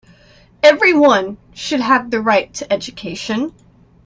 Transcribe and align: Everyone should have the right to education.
Everyone 0.63 1.37
should 1.53 1.79
have 1.79 2.09
the 2.09 2.21
right 2.23 2.51
to 2.55 2.73
education. 2.73 3.53